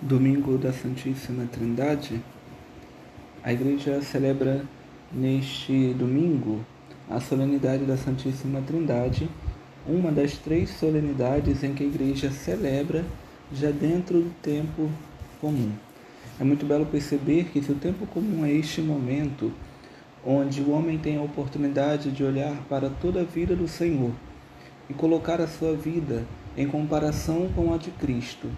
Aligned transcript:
domingo 0.00 0.56
da 0.56 0.72
Santíssima 0.72 1.44
Trindade, 1.50 2.22
a 3.42 3.52
Igreja 3.52 4.00
celebra 4.00 4.62
neste 5.12 5.92
domingo 5.94 6.64
a 7.10 7.18
solenidade 7.18 7.84
da 7.84 7.96
Santíssima 7.96 8.60
Trindade, 8.60 9.28
uma 9.84 10.12
das 10.12 10.38
três 10.38 10.70
solenidades 10.70 11.64
em 11.64 11.74
que 11.74 11.82
a 11.82 11.86
Igreja 11.86 12.30
celebra 12.30 13.04
já 13.52 13.72
dentro 13.72 14.20
do 14.20 14.30
tempo 14.40 14.88
comum. 15.40 15.72
É 16.38 16.44
muito 16.44 16.64
belo 16.64 16.86
perceber 16.86 17.46
que 17.46 17.60
se 17.60 17.72
o 17.72 17.74
tempo 17.74 18.06
comum 18.06 18.44
é 18.44 18.52
este 18.52 18.80
momento 18.80 19.50
onde 20.24 20.60
o 20.60 20.70
homem 20.70 20.96
tem 20.96 21.16
a 21.16 21.22
oportunidade 21.22 22.12
de 22.12 22.22
olhar 22.22 22.54
para 22.68 22.88
toda 22.88 23.22
a 23.22 23.24
vida 23.24 23.56
do 23.56 23.66
Senhor 23.66 24.12
e 24.88 24.94
colocar 24.94 25.40
a 25.40 25.48
sua 25.48 25.74
vida 25.74 26.24
em 26.56 26.68
comparação 26.68 27.48
com 27.52 27.74
a 27.74 27.78
de 27.78 27.90
Cristo, 27.90 28.48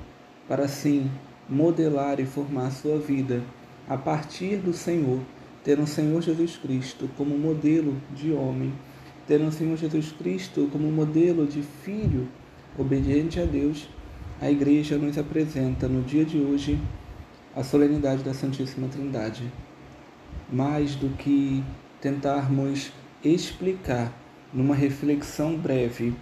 para 0.46 0.64
assim 0.64 1.10
modelar 1.50 2.20
e 2.20 2.24
formar 2.24 2.68
a 2.68 2.70
sua 2.70 2.98
vida 2.98 3.42
a 3.88 3.96
partir 3.96 4.56
do 4.58 4.72
Senhor, 4.72 5.20
ter 5.64 5.78
o 5.80 5.86
Senhor 5.86 6.22
Jesus 6.22 6.56
Cristo 6.56 7.10
como 7.16 7.36
modelo 7.36 7.96
de 8.14 8.32
homem, 8.32 8.72
ter 9.26 9.40
o 9.40 9.50
Senhor 9.50 9.76
Jesus 9.76 10.12
Cristo 10.12 10.68
como 10.70 10.90
modelo 10.90 11.46
de 11.46 11.62
filho 11.62 12.28
obediente 12.78 13.40
a 13.40 13.44
Deus, 13.44 13.88
a 14.40 14.50
igreja 14.50 14.96
nos 14.96 15.18
apresenta 15.18 15.88
no 15.88 16.02
dia 16.02 16.24
de 16.24 16.38
hoje 16.38 16.78
a 17.54 17.64
solenidade 17.64 18.22
da 18.22 18.32
Santíssima 18.32 18.88
Trindade. 18.88 19.52
Mais 20.50 20.94
do 20.94 21.10
que 21.16 21.62
tentarmos 22.00 22.92
explicar 23.22 24.12
numa 24.52 24.74
reflexão 24.74 25.56
breve 25.56 26.14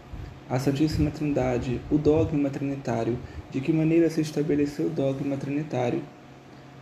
a 0.49 0.59
Santíssima 0.59 1.11
Trindade, 1.11 1.81
o 1.91 1.99
dogma 1.99 2.49
trinitário, 2.49 3.19
de 3.51 3.61
que 3.61 3.73
maneira 3.73 4.09
se 4.09 4.21
estabeleceu 4.23 4.87
o 4.87 4.91
dogma 4.91 5.37
trinitário. 5.37 6.03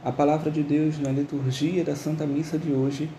A 0.04 0.12
palavra 0.12 0.50
de 0.50 0.62
Deus 0.62 0.98
na 1.00 1.10
liturgia 1.10 1.82
da 1.82 1.96
Santa 1.96 2.24
Missa 2.26 2.56
de 2.56 2.70
hoje 2.70 3.10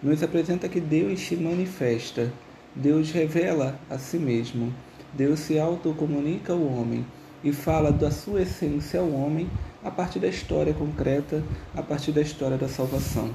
nos 0.00 0.22
apresenta 0.22 0.68
que 0.68 0.80
Deus 0.80 1.20
se 1.20 1.34
manifesta, 1.34 2.32
Deus 2.74 3.10
revela 3.10 3.80
a 3.90 3.98
si 3.98 4.16
mesmo, 4.16 4.72
Deus 5.12 5.40
se 5.40 5.58
autocomunica 5.58 6.52
ao 6.52 6.62
homem 6.62 7.04
e 7.42 7.52
fala 7.52 7.90
da 7.90 8.10
sua 8.10 8.42
essência 8.42 9.00
ao 9.00 9.10
homem 9.10 9.48
a 9.82 9.90
partir 9.90 10.20
da 10.20 10.28
história 10.28 10.74
concreta, 10.74 11.42
a 11.74 11.82
partir 11.82 12.12
da 12.12 12.20
história 12.20 12.56
da 12.56 12.68
salvação. 12.68 13.30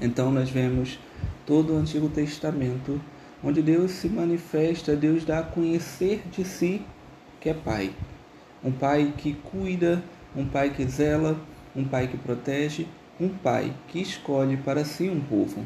Então 0.00 0.30
nós 0.30 0.50
vemos 0.50 0.98
todo 1.46 1.72
o 1.72 1.76
Antigo 1.76 2.08
Testamento 2.08 3.00
onde 3.42 3.60
Deus 3.60 3.92
se 3.92 4.08
manifesta, 4.08 4.94
Deus 4.94 5.24
dá 5.24 5.40
a 5.40 5.42
conhecer 5.42 6.22
de 6.30 6.44
si 6.44 6.82
que 7.40 7.48
é 7.48 7.54
Pai. 7.54 7.92
Um 8.62 8.70
Pai 8.70 9.12
que 9.16 9.34
cuida, 9.34 10.02
um 10.36 10.46
Pai 10.46 10.70
que 10.70 10.84
zela, 10.84 11.36
um 11.74 11.84
Pai 11.84 12.06
que 12.06 12.16
protege, 12.16 12.86
um 13.20 13.28
Pai 13.28 13.72
que 13.88 14.00
escolhe 14.00 14.56
para 14.56 14.84
si 14.84 15.08
um 15.08 15.20
povo. 15.20 15.64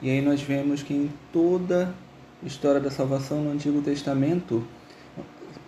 E 0.00 0.08
aí 0.10 0.22
nós 0.22 0.40
vemos 0.40 0.82
que 0.82 0.94
em 0.94 1.10
toda 1.32 1.92
a 2.42 2.46
história 2.46 2.80
da 2.80 2.90
salvação 2.90 3.42
no 3.42 3.50
Antigo 3.50 3.82
Testamento 3.82 4.64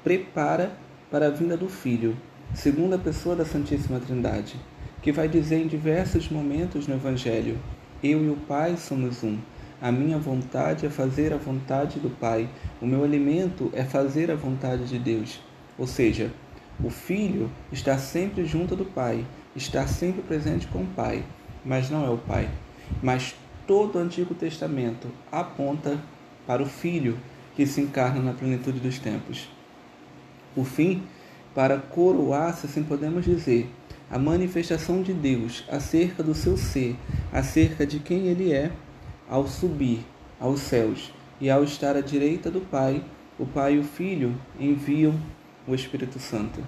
prepara 0.05 0.73
para 1.11 1.27
a 1.27 1.31
vinda 1.31 1.57
do 1.57 1.69
Filho, 1.69 2.17
segunda 2.55 2.97
pessoa 2.97 3.35
da 3.35 3.45
Santíssima 3.45 3.99
Trindade, 3.99 4.55
que 5.03 5.11
vai 5.11 5.29
dizer 5.29 5.57
em 5.57 5.67
diversos 5.67 6.29
momentos 6.29 6.87
no 6.87 6.95
Evangelho: 6.95 7.59
Eu 8.03 8.25
e 8.25 8.31
o 8.31 8.37
Pai 8.37 8.77
somos 8.77 9.25
um. 9.25 9.37
A 9.81 9.91
minha 9.91 10.19
vontade 10.19 10.85
é 10.85 10.91
fazer 10.91 11.33
a 11.33 11.39
vontade 11.39 11.99
do 11.99 12.11
Pai. 12.11 12.51
O 12.83 12.87
meu 12.87 13.03
alimento 13.03 13.71
é 13.73 13.83
fazer 13.83 14.31
a 14.31 14.35
vontade 14.35 14.85
de 14.85 14.99
Deus. 14.99 15.41
Ou 15.79 15.87
seja, 15.87 16.31
o 16.85 16.91
Filho 16.91 17.51
está 17.73 17.97
sempre 17.97 18.45
junto 18.45 18.77
do 18.77 18.85
Pai, 18.85 19.25
está 19.57 19.87
sempre 19.87 20.21
presente 20.21 20.67
com 20.67 20.83
o 20.83 20.87
Pai, 20.87 21.25
mas 21.65 21.89
não 21.89 22.05
é 22.05 22.11
o 22.11 22.19
Pai. 22.19 22.51
Mas 23.03 23.35
todo 23.67 23.97
o 23.97 23.99
Antigo 23.99 24.35
Testamento 24.35 25.09
aponta 25.33 25.99
para 26.47 26.63
o 26.63 26.67
Filho 26.67 27.19
que 27.57 27.67
se 27.67 27.81
encarna 27.81 28.21
na 28.21 28.35
plenitude 28.35 28.81
dos 28.81 28.99
tempos. 28.99 29.49
O 30.55 30.65
fim, 30.65 31.05
para 31.55 31.79
coroar, 31.79 32.55
se 32.55 32.67
assim 32.67 32.83
podemos 32.83 33.25
dizer, 33.25 33.71
a 34.11 34.19
manifestação 34.19 35.03
de 35.03 35.15
Deus 35.15 35.65
acerca 35.71 36.23
do 36.23 36.35
seu 36.35 36.57
ser, 36.57 36.97
acerca 37.33 37.87
de 37.87 37.99
quem 37.99 38.27
ele 38.27 38.53
é 38.53 38.71
ao 39.31 39.47
subir 39.47 40.01
aos 40.41 40.61
céus 40.61 41.13
e 41.41 41.49
ao 41.49 41.63
estar 41.63 41.97
à 41.97 42.01
direita 42.01 42.51
do 42.51 42.61
Pai, 42.61 43.03
o 43.39 43.47
Pai 43.47 43.77
e 43.77 43.79
o 43.79 43.85
Filho 43.85 44.35
enviam 44.59 45.15
o 45.69 45.75
Espírito 45.75 46.19
Santo 46.19 46.61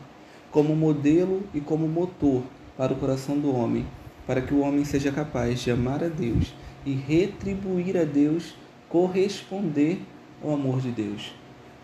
como 0.52 0.76
modelo 0.76 1.42
e 1.52 1.60
como 1.60 1.88
motor 1.88 2.42
para 2.76 2.92
o 2.92 2.96
coração 2.96 3.38
do 3.38 3.52
homem, 3.52 3.84
para 4.26 4.40
que 4.40 4.54
o 4.54 4.60
homem 4.60 4.84
seja 4.84 5.10
capaz 5.10 5.60
de 5.60 5.70
amar 5.70 6.04
a 6.04 6.08
Deus 6.08 6.54
e 6.86 6.92
retribuir 6.92 7.96
a 7.96 8.04
Deus, 8.04 8.54
corresponder 8.88 10.00
ao 10.42 10.52
amor 10.52 10.80
de 10.80 10.90
Deus. 10.90 11.34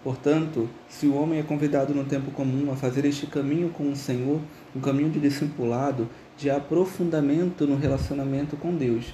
Portanto, 0.04 0.68
se 0.88 1.06
o 1.06 1.14
homem 1.14 1.40
é 1.40 1.42
convidado 1.42 1.92
no 1.94 2.04
tempo 2.04 2.30
comum 2.30 2.70
a 2.70 2.76
fazer 2.76 3.04
este 3.04 3.26
caminho 3.26 3.70
com 3.70 3.90
o 3.90 3.96
Senhor, 3.96 4.40
um 4.76 4.80
caminho 4.80 5.10
de 5.10 5.18
discipulado, 5.18 6.08
de 6.36 6.48
aprofundamento 6.48 7.66
no 7.66 7.76
relacionamento 7.76 8.56
com 8.56 8.74
Deus, 8.74 9.12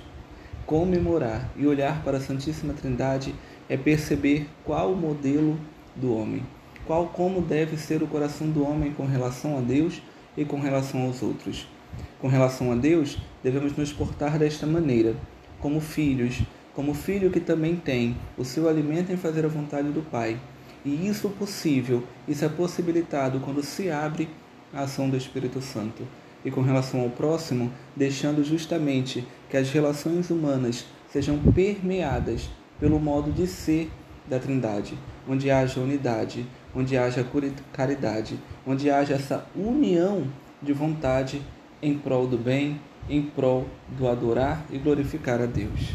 Comemorar 0.66 1.50
e 1.58 1.66
olhar 1.66 2.02
para 2.02 2.16
a 2.16 2.20
Santíssima 2.20 2.72
Trindade 2.72 3.34
é 3.68 3.76
perceber 3.76 4.48
qual 4.64 4.92
o 4.92 4.96
modelo 4.96 5.58
do 5.94 6.14
homem, 6.16 6.42
qual 6.86 7.08
como 7.08 7.42
deve 7.42 7.76
ser 7.76 8.02
o 8.02 8.06
coração 8.06 8.48
do 8.48 8.66
homem 8.66 8.90
com 8.90 9.04
relação 9.04 9.58
a 9.58 9.60
Deus 9.60 10.00
e 10.34 10.42
com 10.42 10.58
relação 10.58 11.02
aos 11.02 11.22
outros. 11.22 11.68
Com 12.18 12.28
relação 12.28 12.72
a 12.72 12.74
Deus, 12.74 13.18
devemos 13.42 13.76
nos 13.76 13.92
portar 13.92 14.38
desta 14.38 14.66
maneira, 14.66 15.14
como 15.60 15.80
filhos, 15.80 16.42
como 16.72 16.94
filho 16.94 17.30
que 17.30 17.40
também 17.40 17.76
tem 17.76 18.16
o 18.38 18.44
seu 18.44 18.66
alimento 18.66 19.12
em 19.12 19.18
fazer 19.18 19.44
a 19.44 19.48
vontade 19.48 19.90
do 19.90 20.00
Pai. 20.00 20.40
E 20.82 21.06
isso 21.06 21.28
possível, 21.28 22.02
isso 22.26 22.42
é 22.42 22.48
possibilitado 22.48 23.38
quando 23.40 23.62
se 23.62 23.90
abre 23.90 24.30
a 24.72 24.84
ação 24.84 25.10
do 25.10 25.16
Espírito 25.16 25.60
Santo 25.60 26.04
e 26.44 26.50
com 26.50 26.60
relação 26.60 27.00
ao 27.00 27.10
próximo, 27.10 27.72
deixando 27.96 28.44
justamente 28.44 29.26
que 29.48 29.56
as 29.56 29.70
relações 29.70 30.30
humanas 30.30 30.84
sejam 31.08 31.38
permeadas 31.38 32.50
pelo 32.78 32.98
modo 32.98 33.32
de 33.32 33.46
ser 33.46 33.90
da 34.26 34.38
Trindade, 34.38 34.98
onde 35.28 35.50
haja 35.50 35.80
unidade, 35.80 36.46
onde 36.74 36.96
haja 36.96 37.26
caridade, 37.72 38.38
onde 38.66 38.90
haja 38.90 39.14
essa 39.14 39.46
união 39.54 40.26
de 40.62 40.72
vontade 40.72 41.40
em 41.80 41.96
prol 41.96 42.26
do 42.26 42.38
bem, 42.38 42.80
em 43.08 43.22
prol 43.22 43.66
do 43.98 44.08
adorar 44.08 44.64
e 44.70 44.78
glorificar 44.78 45.40
a 45.40 45.46
Deus. 45.46 45.94